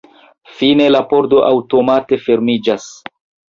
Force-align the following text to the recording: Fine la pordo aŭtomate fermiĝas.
Fine 0.61 0.87
la 0.95 1.01
pordo 1.11 1.43
aŭtomate 1.51 2.21
fermiĝas. 2.25 2.91